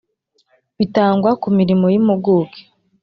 bitangwa 0.77 1.29
ku 1.41 1.47
mirimo 1.57 1.85
y 1.93 1.97
impuguke 1.99 2.61